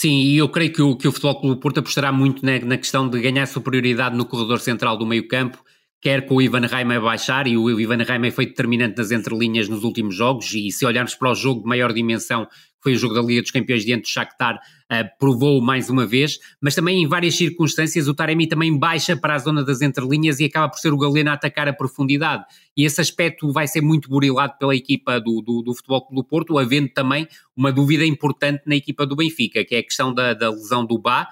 Sim, 0.00 0.20
e 0.20 0.36
eu 0.38 0.48
creio 0.48 0.72
que 0.72 0.80
o, 0.80 0.96
que 0.96 1.08
o 1.08 1.12
Futebol 1.12 1.40
Clube 1.40 1.60
Porto 1.60 1.78
apostará 1.80 2.12
muito 2.12 2.46
na, 2.46 2.56
na 2.60 2.78
questão 2.78 3.10
de 3.10 3.20
ganhar 3.20 3.44
superioridade 3.46 4.16
no 4.16 4.24
corredor 4.24 4.60
central 4.60 4.96
do 4.96 5.04
meio 5.04 5.26
campo, 5.26 5.58
quer 6.00 6.26
com 6.26 6.36
o 6.36 6.42
Ivan 6.42 6.66
Reimer 6.66 7.00
baixar, 7.00 7.46
e 7.46 7.56
o 7.56 7.80
Ivan 7.80 8.02
Reimer 8.02 8.32
foi 8.32 8.46
determinante 8.46 8.96
nas 8.96 9.10
entrelinhas 9.10 9.68
nos 9.68 9.84
últimos 9.84 10.14
jogos, 10.14 10.52
e 10.54 10.70
se 10.70 10.86
olharmos 10.86 11.14
para 11.14 11.30
o 11.30 11.34
jogo 11.34 11.62
de 11.62 11.68
maior 11.68 11.92
dimensão 11.92 12.46
foi 12.80 12.94
o 12.94 12.96
jogo 12.96 13.14
da 13.14 13.22
Liga 13.22 13.42
dos 13.42 13.50
Campeões 13.50 13.84
diante 13.84 14.02
do 14.02 14.08
Shakhtar, 14.08 14.56
uh, 14.56 15.18
provou 15.18 15.60
mais 15.60 15.90
uma 15.90 16.06
vez, 16.06 16.38
mas 16.60 16.74
também 16.74 17.02
em 17.02 17.08
várias 17.08 17.36
circunstâncias 17.36 18.08
o 18.08 18.14
Taremi 18.14 18.46
também 18.46 18.76
baixa 18.76 19.16
para 19.16 19.34
a 19.34 19.38
zona 19.38 19.64
das 19.64 19.82
entrelinhas 19.82 20.40
e 20.40 20.44
acaba 20.44 20.68
por 20.68 20.78
ser 20.78 20.92
o 20.92 20.98
Galeno 20.98 21.30
a 21.30 21.34
atacar 21.34 21.68
a 21.68 21.72
profundidade. 21.72 22.44
E 22.76 22.84
esse 22.84 23.00
aspecto 23.00 23.52
vai 23.52 23.66
ser 23.66 23.80
muito 23.80 24.08
burilado 24.08 24.54
pela 24.58 24.74
equipa 24.74 25.20
do, 25.20 25.42
do, 25.42 25.62
do 25.62 25.74
Futebol 25.74 26.06
Clube 26.06 26.22
do 26.22 26.24
Porto, 26.24 26.58
havendo 26.58 26.88
também 26.88 27.26
uma 27.56 27.72
dúvida 27.72 28.04
importante 28.04 28.62
na 28.66 28.76
equipa 28.76 29.04
do 29.04 29.16
Benfica, 29.16 29.64
que 29.64 29.74
é 29.74 29.78
a 29.78 29.82
questão 29.82 30.14
da, 30.14 30.32
da 30.32 30.50
lesão 30.50 30.86
do 30.86 30.98
Bá, 30.98 31.28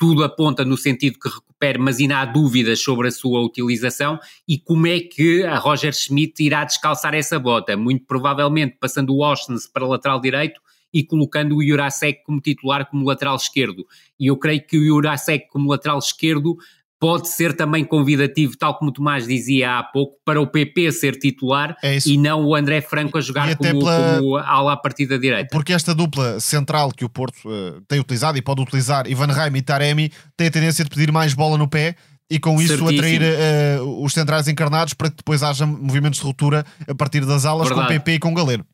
tudo 0.00 0.24
aponta 0.24 0.64
no 0.64 0.78
sentido 0.78 1.18
que 1.18 1.28
recupere, 1.28 1.78
mas 1.78 1.98
ainda 1.98 2.22
há 2.22 2.24
dúvidas 2.24 2.82
sobre 2.82 3.08
a 3.08 3.10
sua 3.10 3.42
utilização 3.42 4.18
e 4.48 4.58
como 4.58 4.86
é 4.86 4.98
que 4.98 5.44
a 5.44 5.58
Roger 5.58 5.92
Schmidt 5.92 6.42
irá 6.42 6.64
descalçar 6.64 7.14
essa 7.14 7.38
bota. 7.38 7.76
Muito 7.76 8.06
provavelmente 8.06 8.78
passando 8.80 9.14
o 9.14 9.22
Austin 9.22 9.56
para 9.70 9.86
lateral 9.86 10.18
direito 10.18 10.58
e 10.90 11.04
colocando 11.04 11.54
o 11.54 11.62
Jurasek 11.62 12.24
como 12.24 12.40
titular 12.40 12.88
como 12.88 13.06
lateral 13.06 13.36
esquerdo. 13.36 13.86
E 14.18 14.28
eu 14.28 14.38
creio 14.38 14.66
que 14.66 14.78
o 14.78 14.86
Jurasek 14.86 15.48
como 15.50 15.70
lateral 15.70 15.98
esquerdo 15.98 16.56
pode 17.00 17.28
ser 17.28 17.56
também 17.56 17.82
convidativo, 17.82 18.56
tal 18.58 18.76
como 18.78 18.90
o 18.90 18.92
Tomás 18.92 19.26
dizia 19.26 19.78
há 19.78 19.82
pouco, 19.82 20.16
para 20.24 20.40
o 20.40 20.46
PP 20.46 20.92
ser 20.92 21.16
titular 21.18 21.74
É 21.82 21.96
e 22.06 22.18
não 22.18 22.44
o 22.44 22.54
André 22.54 22.82
Franco 22.82 23.16
a 23.16 23.20
jogar 23.22 23.56
como, 23.56 23.78
pela- 23.80 24.16
como 24.18 24.36
ala 24.36 24.74
à 24.74 24.76
partida 24.76 25.18
direita. 25.18 25.48
Porque 25.50 25.72
esta 25.72 25.94
dupla 25.94 26.38
central 26.40 26.92
que 26.92 27.04
o 27.04 27.08
Porto 27.08 27.38
eh, 27.46 27.80
tem 27.88 27.98
utilizado 27.98 28.36
e 28.36 28.42
pode 28.42 28.60
utilizar, 28.60 29.08
Ivan 29.10 29.28
Raim 29.32 29.56
e 29.56 29.62
Taremi, 29.62 30.12
tem 30.36 30.48
a 30.48 30.50
tendência 30.50 30.84
de 30.84 30.90
pedir 30.90 31.10
mais 31.10 31.32
bola 31.32 31.56
no 31.56 31.66
pé 31.66 31.96
e 32.30 32.38
com 32.38 32.60
isso 32.60 32.76
Certíssimo. 32.76 32.98
atrair 32.98 33.22
eh, 33.22 33.78
os 33.80 34.12
centrais 34.12 34.46
encarnados 34.46 34.92
para 34.94 35.08
que 35.10 35.16
depois 35.16 35.42
haja 35.42 35.64
movimentos 35.66 36.20
de 36.20 36.26
ruptura 36.26 36.64
a 36.86 36.94
partir 36.94 37.24
das 37.24 37.44
alas 37.46 37.68
com 37.68 37.74
Verdade. 37.76 37.94
PP 37.98 38.12
e 38.12 38.18
com 38.18 38.34
Galeno. 38.34 38.64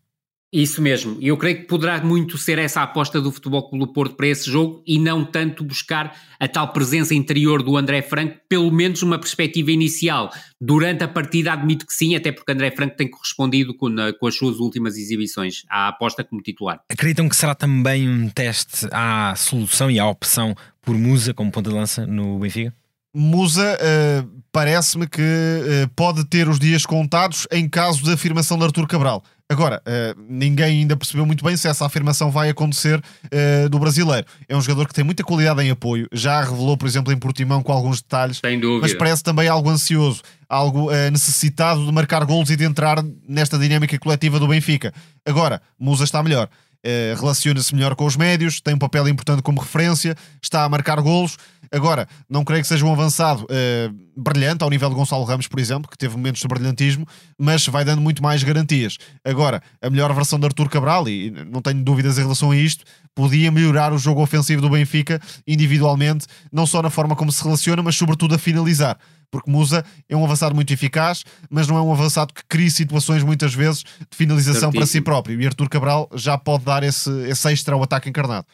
Isso 0.53 0.81
mesmo, 0.81 1.17
e 1.21 1.26
eu 1.29 1.37
creio 1.37 1.59
que 1.59 1.65
poderá 1.65 2.03
muito 2.03 2.38
ser 2.38 2.57
essa 2.59 2.81
a 2.81 2.85
aposta 2.85 3.21
do 3.21 3.33
Futebol 3.33 3.69
Clube 3.69 3.85
do 3.85 3.93
Porto 3.93 4.15
para 4.15 4.29
esse 4.29 4.49
jogo 4.49 4.81
e 4.87 4.97
não 4.99 5.25
tanto 5.25 5.65
buscar 5.65 6.17
a 6.38 6.47
tal 6.47 6.73
presença 6.73 7.15
interior 7.15 7.62
do 7.65 7.76
André 7.76 8.00
Franco, 8.00 8.37
pelo 8.49 8.71
menos 8.71 9.03
uma 9.03 9.19
perspectiva 9.19 9.73
inicial. 9.73 10.31
Durante 10.61 11.03
a 11.03 11.09
partida 11.09 11.53
admito 11.53 11.85
que 11.85 11.93
sim, 11.93 12.15
até 12.15 12.31
porque 12.31 12.53
André 12.53 12.71
Franco 12.71 12.97
tem 12.97 13.11
correspondido 13.11 13.75
com, 13.76 13.88
na- 13.88 14.12
com 14.12 14.26
as 14.29 14.37
suas 14.37 14.59
últimas 14.59 14.97
exibições 14.97 15.65
à 15.69 15.88
aposta 15.88 16.23
como 16.23 16.41
titular. 16.41 16.81
Acreditam 16.88 17.29
que 17.29 17.37
será 17.37 17.55
também 17.55 18.09
um 18.09 18.29
teste 18.31 18.87
à 18.93 19.35
solução 19.37 19.91
e 19.91 19.99
à 19.99 20.07
opção 20.09 20.55
por 20.81 20.97
Musa 20.97 21.35
como 21.35 21.50
ponta 21.50 21.69
de 21.71 21.75
lança 21.76 22.07
no 22.07 22.38
Benfica? 22.38 22.73
Musa 23.19 23.76
eh, 23.81 24.25
parece-me 24.53 25.07
que 25.09 25.23
eh, 25.23 25.88
pode 25.97 26.25
ter 26.26 26.49
os 26.49 26.59
dias 26.59 26.85
contados 26.85 27.47
em 27.50 27.67
caso 27.69 28.03
de 28.05 28.12
afirmação 28.12 28.59
de 28.59 28.65
Artur 28.65 28.87
Cabral. 28.87 29.25
Agora, 29.49 29.81
eh, 29.87 30.12
ninguém 30.29 30.81
ainda 30.81 30.97
percebeu 30.97 31.25
muito 31.25 31.45
bem 31.45 31.57
se 31.57 31.69
essa 31.69 31.87
afirmação 31.87 32.33
vai 32.33 32.49
acontecer 32.49 33.00
eh, 33.31 33.69
do 33.69 33.79
brasileiro. 33.79 34.26
É 34.49 34.57
um 34.57 34.61
jogador 34.61 34.88
que 34.88 34.95
tem 34.95 35.05
muita 35.05 35.23
qualidade 35.23 35.62
em 35.62 35.71
apoio, 35.71 36.09
já 36.12 36.41
revelou, 36.41 36.76
por 36.76 36.88
exemplo, 36.88 37.12
em 37.12 37.17
Portimão 37.17 37.62
com 37.62 37.71
alguns 37.73 38.03
detalhes, 38.03 38.38
Sem 38.38 38.59
dúvida. 38.59 38.83
mas 38.83 38.95
parece 38.95 39.23
também 39.23 39.47
algo 39.47 39.71
ansioso, 39.71 40.21
algo 40.49 40.91
eh, 40.91 41.12
necessitado 41.12 41.87
de 41.87 41.93
marcar 41.93 42.25
golos 42.25 42.50
e 42.50 42.57
de 42.57 42.65
entrar 42.65 43.05
nesta 43.29 43.57
dinâmica 43.57 43.97
coletiva 44.00 44.41
do 44.41 44.49
Benfica. 44.49 44.93
Agora, 45.25 45.62
Musa 45.79 46.03
está 46.03 46.21
melhor. 46.25 46.49
Eh, 46.85 47.14
relaciona-se 47.18 47.75
melhor 47.75 47.95
com 47.95 48.04
os 48.04 48.16
médios, 48.16 48.61
tem 48.61 48.75
um 48.75 48.78
papel 48.78 49.09
importante 49.09 49.42
como 49.42 49.61
referência, 49.61 50.16
está 50.42 50.64
a 50.64 50.68
marcar 50.68 51.00
golos. 51.00 51.37
Agora, 51.73 52.09
não 52.28 52.45
creio 52.45 52.62
que 52.62 52.68
seja 52.68 52.85
um 52.85 52.92
avançado 52.92 53.47
eh, 53.50 53.90
brilhante, 54.16 54.62
ao 54.62 54.71
nível 54.71 54.88
de 54.88 54.95
Gonçalo 54.95 55.25
Ramos, 55.25 55.49
por 55.49 55.59
exemplo, 55.59 55.90
que 55.90 55.99
teve 55.99 56.16
momentos 56.16 56.40
de 56.40 56.49
brilhantismo, 56.49 57.06
mas 57.38 57.66
vai 57.66 57.85
dando 57.85 58.00
muito 58.00 58.23
mais 58.23 58.42
garantias. 58.42 58.99
Agora, 59.25 59.62
a 59.83 59.90
melhor 59.90 60.12
versão 60.14 60.38
de 60.38 60.47
Artur 60.47 60.68
Cabral, 60.68 61.09
e 61.09 61.30
não 61.50 61.61
tenho 61.61 61.83
dúvidas 61.83 62.18
em 62.18 62.23
relação 62.23 62.52
a 62.52 62.56
isto, 62.56 62.85
podia 63.14 63.50
melhorar 63.50 63.92
o 63.92 63.99
jogo 63.99 64.23
ofensivo 64.23 64.62
do 64.62 64.71
Benfica 64.71 65.21
individualmente, 65.47 66.26
não 66.52 66.66
só 66.66 66.83
na 66.83 66.90
forma 66.90 67.16
como 67.16 67.33
se 67.33 67.42
relaciona, 67.42 67.83
mas 67.83 67.97
sobretudo 67.97 68.35
a 68.35 68.38
finalizar. 68.38 68.97
Porque 69.30 69.50
Musa 69.50 69.85
é 70.09 70.16
um 70.16 70.25
avançado 70.25 70.54
muito 70.54 70.73
eficaz, 70.73 71.25
mas 71.50 71.66
não 71.66 71.76
é 71.76 71.83
um 71.83 71.92
avançado 71.92 72.33
que 72.33 72.42
cria 72.49 72.71
situações 72.71 73.23
muitas 73.23 73.54
vezes 73.54 73.83
de 73.83 74.16
finalização 74.16 74.71
para 74.71 74.80
si 74.80 74.92
Certíssimo. 74.92 75.04
próprio. 75.04 75.40
E 75.40 75.47
Artur 75.47 75.68
Cabral 75.68 76.09
já 76.14 76.37
pode 76.38 76.64
dar 76.64 76.83
esse, 76.83 77.11
esse 77.28 77.52
extra 77.52 77.75
ao 77.75 77.83
ataque 77.83 78.09
encarnado. 78.09 78.47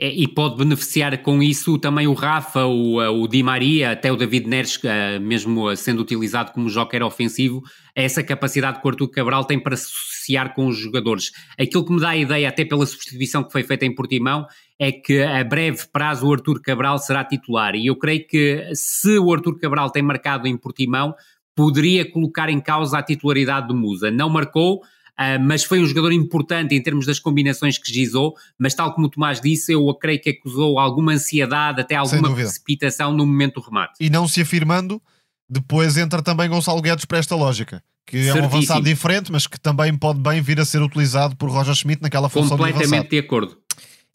É, 0.00 0.08
e 0.08 0.28
pode 0.28 0.56
beneficiar 0.56 1.18
com 1.22 1.42
isso 1.42 1.76
também 1.76 2.06
o 2.06 2.12
Rafa, 2.12 2.64
o, 2.66 3.02
eh, 3.02 3.08
o 3.08 3.26
Di 3.26 3.42
Maria, 3.42 3.90
até 3.90 4.12
o 4.12 4.16
David 4.16 4.46
Neres, 4.46 4.78
eh, 4.84 5.18
mesmo 5.18 5.68
eh, 5.68 5.74
sendo 5.74 6.00
utilizado 6.00 6.52
como 6.52 6.68
joker 6.68 7.02
ofensivo, 7.02 7.64
é 7.96 8.04
essa 8.04 8.22
capacidade 8.22 8.80
que 8.80 8.86
o 8.86 8.90
Artur 8.90 9.10
Cabral 9.10 9.44
tem 9.44 9.58
para 9.58 9.74
se 9.76 9.86
associar 9.86 10.54
com 10.54 10.68
os 10.68 10.76
jogadores. 10.76 11.32
Aquilo 11.58 11.84
que 11.84 11.92
me 11.92 12.00
dá 12.00 12.10
a 12.10 12.16
ideia, 12.16 12.48
até 12.48 12.64
pela 12.64 12.86
substituição 12.86 13.42
que 13.42 13.50
foi 13.50 13.64
feita 13.64 13.84
em 13.84 13.92
Portimão, 13.92 14.46
é 14.78 14.92
que 14.92 15.20
a 15.20 15.42
breve 15.42 15.88
prazo 15.92 16.28
o 16.28 16.32
Artur 16.32 16.62
Cabral 16.62 16.98
será 17.00 17.24
titular. 17.24 17.74
E 17.74 17.88
eu 17.88 17.96
creio 17.96 18.24
que 18.24 18.70
se 18.74 19.18
o 19.18 19.32
Artur 19.32 19.58
Cabral 19.58 19.90
tem 19.90 20.02
marcado 20.02 20.46
em 20.46 20.56
Portimão, 20.56 21.12
poderia 21.56 22.08
colocar 22.08 22.48
em 22.48 22.60
causa 22.60 22.98
a 22.98 23.02
titularidade 23.02 23.66
do 23.66 23.74
Musa. 23.74 24.12
Não 24.12 24.28
marcou, 24.28 24.80
Uh, 25.20 25.40
mas 25.42 25.64
foi 25.64 25.80
um 25.80 25.86
jogador 25.86 26.12
importante 26.12 26.74
em 26.76 26.82
termos 26.82 27.04
das 27.04 27.18
combinações 27.18 27.76
que 27.76 27.92
gizou, 27.92 28.34
mas 28.56 28.72
tal 28.74 28.94
como 28.94 29.08
o 29.08 29.10
Tomás 29.10 29.40
disse, 29.40 29.72
eu 29.72 29.92
creio 29.94 30.20
que 30.20 30.30
acusou 30.30 30.78
alguma 30.78 31.12
ansiedade, 31.12 31.80
até 31.80 31.96
alguma 31.96 32.32
precipitação 32.34 33.12
no 33.12 33.26
momento 33.26 33.54
do 33.54 33.60
remate. 33.66 33.94
E 34.00 34.08
não 34.08 34.28
se 34.28 34.40
afirmando, 34.42 35.02
depois 35.50 35.96
entra 35.96 36.22
também 36.22 36.48
Gonçalo 36.48 36.80
Guedes 36.80 37.04
para 37.04 37.18
esta 37.18 37.34
lógica. 37.34 37.82
Que 38.06 38.16
é 38.16 38.20
um 38.20 38.24
Certíssimo. 38.24 38.44
avançado 38.46 38.84
diferente, 38.84 39.30
mas 39.32 39.46
que 39.46 39.60
também 39.60 39.94
pode 39.94 40.18
bem 40.20 40.40
vir 40.40 40.58
a 40.60 40.64
ser 40.64 40.80
utilizado 40.80 41.36
por 41.36 41.50
Roger 41.50 41.74
Schmidt 41.74 42.00
naquela 42.00 42.28
função 42.28 42.56
de 42.56 42.62
Completamente 42.62 42.86
avançado. 42.86 43.10
de 43.10 43.18
acordo. 43.18 43.58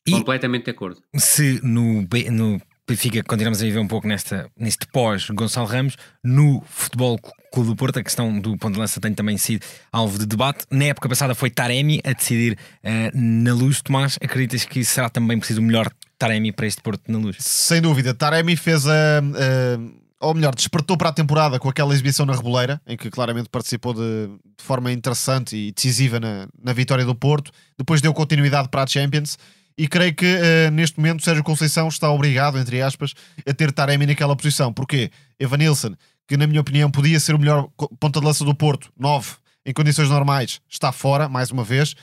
E- 0.08 0.12
Completamente 0.12 0.66
de 0.66 0.72
acordo. 0.72 1.02
Se 1.16 1.60
no, 1.64 2.02
no 2.32 2.62
Benfica 2.88 3.24
continuamos 3.24 3.62
a 3.62 3.66
viver 3.66 3.80
um 3.80 3.88
pouco 3.88 4.06
nesta, 4.08 4.50
neste 4.58 4.86
pós 4.88 5.30
Gonçalo 5.30 5.66
Ramos, 5.68 5.96
no 6.22 6.62
Futebol 6.68 7.18
Clube 7.52 7.70
do 7.70 7.76
Porto, 7.78 7.98
a 8.00 8.04
questão 8.04 8.38
do 8.42 8.58
ponto 8.58 8.74
de 8.74 8.80
lança 8.80 9.00
tem 9.00 9.14
também 9.14 9.38
sido 9.38 9.66
alvo 9.92 10.20
de 10.20 10.26
debate. 10.26 10.66
Na 10.70 10.86
época 10.86 11.08
passada 11.08 11.34
foi 11.34 11.50
Taremi 11.50 12.02
a 12.04 12.12
decidir 12.12 12.58
eh, 12.84 13.10
na 13.14 13.54
luz. 13.54 13.82
Tomás, 13.82 14.18
acreditas 14.22 14.66
que 14.66 14.84
será 14.84 15.08
também 15.10 15.38
preciso 15.38 15.62
o 15.62 15.64
melhor 15.64 15.90
Taremi 16.18 16.52
para 16.52 16.68
este 16.68 16.82
Porto 16.82 17.10
na 17.10 17.18
luz? 17.20 17.38
Sem 17.40 17.80
dúvida, 17.82 18.14
Taremi 18.14 18.56
fez 18.58 18.86
a. 18.86 19.20
a- 19.20 20.04
ou 20.20 20.34
melhor, 20.34 20.56
despertou 20.56 20.98
para 20.98 21.10
a 21.10 21.14
temporada 21.14 21.60
com 21.60 21.68
aquela 21.68 21.94
exibição 21.94 22.26
na 22.26 22.34
Reboleira, 22.34 22.82
em 22.88 22.96
que 22.96 23.10
claramente 23.12 23.50
participou 23.50 23.94
de, 23.94 24.00
de 24.58 24.64
forma 24.64 24.90
interessante 24.90 25.54
e 25.56 25.72
decisiva 25.74 26.18
na, 26.18 26.48
na 26.64 26.72
vitória 26.72 27.04
do 27.06 27.14
Porto. 27.14 27.52
Depois 27.78 28.00
deu 28.02 28.14
continuidade 28.14 28.70
para 28.70 28.84
a 28.84 28.88
Champions. 28.88 29.38
E 29.78 29.88
creio 29.88 30.14
que 30.14 30.26
eh, 30.26 30.70
neste 30.72 30.98
momento 30.98 31.24
Sérgio 31.24 31.44
Conceição 31.44 31.88
está 31.88 32.10
obrigado, 32.12 32.58
entre 32.60 32.82
aspas, 32.82 33.14
a 33.48 33.54
ter 33.54 33.72
Taremi 33.72 34.06
naquela 34.06 34.36
posição. 34.36 34.72
Porquê? 34.72 35.10
Evanilson, 35.40 35.96
que 36.28 36.38
na 36.38 36.48
minha 36.48 36.62
opinião 36.62 36.92
podia 36.92 37.20
ser 37.20 37.34
o 37.34 37.40
melhor 37.40 37.68
ponta 38.00 38.20
de 38.20 38.26
lança 38.26 38.46
do 38.46 38.54
Porto, 38.54 38.92
9, 38.98 39.32
em 39.66 39.74
condições 39.74 40.10
normais, 40.10 40.62
está 40.70 40.92
fora, 40.92 41.28
mais 41.28 41.52
uma 41.52 41.64
vez. 41.64 41.96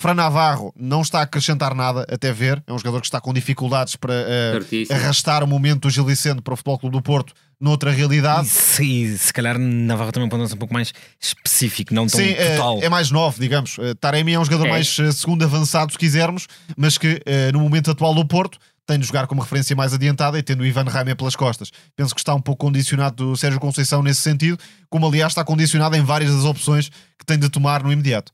Fran 0.00 0.14
Navarro 0.14 0.72
não 0.76 1.00
está 1.00 1.20
a 1.20 1.22
acrescentar 1.22 1.74
nada, 1.76 2.04
até 2.10 2.32
ver. 2.32 2.60
É 2.66 2.72
um 2.72 2.78
jogador 2.78 3.00
que 3.00 3.06
está 3.06 3.20
com 3.20 3.32
dificuldades 3.32 3.94
para 3.94 4.12
Certíssimo. 4.52 4.98
arrastar 4.98 5.44
o 5.44 5.46
momento 5.46 5.82
do 5.82 5.90
Gil 5.90 6.04
Vicente 6.04 6.42
para 6.42 6.54
o 6.54 6.56
Futebol 6.56 6.78
Clube 6.78 6.96
do 6.96 7.02
Porto 7.02 7.32
noutra 7.62 7.90
realidade. 7.92 8.48
E 8.48 8.50
se, 8.50 8.84
e 8.84 9.18
se 9.18 9.32
calhar 9.32 9.58
Navarro 9.58 10.10
também 10.12 10.28
pode 10.28 10.48
ser 10.48 10.54
um 10.54 10.58
pouco 10.58 10.74
mais 10.74 10.92
específico, 11.20 11.94
não 11.94 12.06
tão 12.06 12.18
Sim, 12.20 12.30
é, 12.32 12.56
total. 12.56 12.78
é 12.82 12.88
mais 12.88 13.10
novo, 13.10 13.40
digamos. 13.40 13.76
Eh, 13.78 13.94
Taremi 13.94 14.32
é 14.34 14.40
um 14.40 14.44
jogador 14.44 14.66
É. 14.66 14.70
mais 14.70 14.98
eh, 14.98 15.12
segundo 15.12 15.44
avançado, 15.44 15.92
se 15.92 15.98
quisermos, 15.98 16.46
mas 16.76 16.98
que 16.98 17.22
eh, 17.24 17.52
no 17.52 17.60
momento 17.60 17.90
atual 17.90 18.14
do 18.14 18.26
Porto 18.26 18.58
tem 18.84 18.98
de 18.98 19.06
jogar 19.06 19.28
como 19.28 19.40
referência 19.40 19.76
mais 19.76 19.94
adiantada 19.94 20.36
e 20.36 20.42
tendo 20.42 20.62
o 20.62 20.66
Ivan 20.66 20.82
Raime 20.84 21.14
pelas 21.14 21.36
costas. 21.36 21.70
Penso 21.96 22.12
que 22.14 22.20
está 22.20 22.34
um 22.34 22.40
pouco 22.40 22.66
condicionado 22.66 23.14
do 23.30 23.36
Sérgio 23.36 23.60
Conceição 23.60 24.02
nesse 24.02 24.20
sentido, 24.20 24.58
como 24.90 25.06
aliás 25.06 25.30
está 25.30 25.44
condicionado 25.44 25.96
em 25.96 26.02
várias 26.02 26.34
das 26.34 26.44
opções 26.44 26.88
que 27.16 27.24
tem 27.24 27.38
de 27.38 27.48
tomar 27.48 27.84
no 27.84 27.92
imediato. 27.92 28.32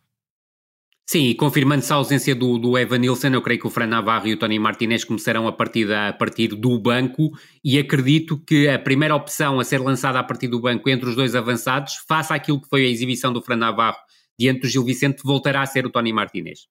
Sim, 1.11 1.29
e 1.29 1.35
confirmando-se 1.35 1.91
a 1.91 1.97
ausência 1.97 2.35
do, 2.35 2.59
do 2.59 2.77
Evan 2.77 2.99
Nilsson, 2.99 3.29
eu 3.29 3.41
creio 3.41 3.59
que 3.59 3.67
o 3.67 3.71
Fran 3.71 3.87
Navarro 3.87 4.27
e 4.27 4.35
o 4.35 4.37
Tony 4.37 4.59
Martinez 4.59 5.05
começarão 5.05 5.49
a 5.49 5.53
partir, 5.53 5.91
a 5.91 6.13
partir 6.13 6.49
do 6.49 6.79
banco 6.79 7.31
e 7.65 7.79
acredito 7.79 8.37
que 8.47 8.69
a 8.69 8.79
primeira 8.79 9.15
opção 9.17 9.59
a 9.59 9.65
ser 9.65 9.79
lançada 9.81 10.19
a 10.19 10.23
partir 10.23 10.49
do 10.49 10.61
banco 10.61 10.87
entre 10.91 11.09
os 11.09 11.17
dois 11.17 11.35
avançados, 11.35 11.95
face 12.07 12.31
àquilo 12.31 12.61
que 12.61 12.69
foi 12.69 12.85
a 12.85 12.89
exibição 12.91 13.33
do 13.33 13.41
Fran 13.41 13.57
Navarro 13.57 13.97
diante 14.39 14.61
do 14.61 14.69
Gil 14.69 14.85
Vicente, 14.85 15.23
voltará 15.25 15.63
a 15.63 15.67
ser 15.67 15.87
o 15.87 15.91
Tony 15.91 16.13
Martinez. 16.13 16.67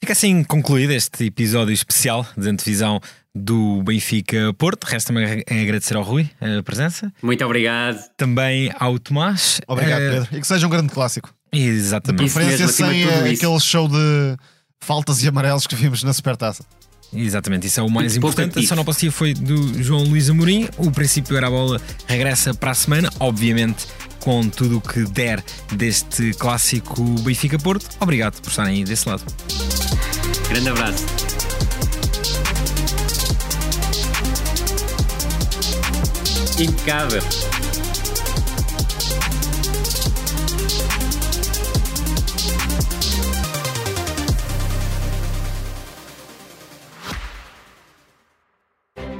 Fica 0.00 0.12
assim 0.14 0.42
concluído 0.42 0.92
este 0.92 1.24
episódio 1.26 1.74
especial 1.74 2.26
de 2.34 2.48
antevisão 2.48 2.98
do 3.34 3.82
Benfica 3.82 4.54
Porto. 4.56 4.84
Resta-me 4.84 5.22
ag- 5.24 5.44
agradecer 5.50 5.96
ao 5.98 6.02
Rui 6.02 6.30
a 6.40 6.62
presença, 6.62 7.12
Muito 7.22 7.44
obrigado. 7.44 7.98
também 8.16 8.72
ao 8.78 8.98
Tomás. 8.98 9.60
Obrigado, 9.68 10.00
Eh, 10.02 10.10
Pedro. 10.20 10.36
E 10.36 10.40
que 10.40 10.46
seja 10.46 10.66
um 10.66 10.70
grande 10.70 10.92
clássico. 10.94 11.34
Exatamente. 11.52 12.26
Isso 12.26 12.34
Preferência 12.34 12.66
mesmo, 12.66 12.66
de 12.66 12.72
sem 12.72 13.02
eh, 13.02 13.32
isso. 13.32 13.44
aquele 13.44 13.60
show 13.60 13.88
de 13.88 14.36
faltas 14.80 15.22
e 15.22 15.28
amarelos 15.28 15.66
que 15.66 15.74
vimos 15.74 16.02
na 16.02 16.12
Supertaça. 16.12 16.64
Exatamente, 17.12 17.66
isso 17.66 17.80
é 17.80 17.82
o 17.82 17.88
mais 17.88 18.12
Muito 18.12 18.18
importante. 18.18 18.58
A 18.58 18.68
sonoplastia 18.68 19.10
foi 19.10 19.32
do 19.32 19.82
João 19.82 20.04
Luís 20.04 20.28
Amorim. 20.28 20.68
O 20.76 20.90
princípio 20.90 21.36
era 21.36 21.46
a 21.46 21.50
bola, 21.50 21.80
regressa 22.06 22.52
para 22.52 22.72
a 22.72 22.74
semana, 22.74 23.10
obviamente 23.18 23.86
com 24.20 24.46
tudo 24.48 24.78
o 24.78 24.80
que 24.80 25.04
der 25.04 25.42
deste 25.72 26.34
clássico 26.34 27.02
Benfica 27.22 27.58
Porto. 27.58 27.86
Obrigado 28.00 28.40
por 28.42 28.50
estarem 28.50 28.74
aí 28.74 28.84
desse 28.84 29.08
lado. 29.08 29.22
Grande 30.50 30.68
abraço. 30.68 31.06
Impecável. 36.58 37.22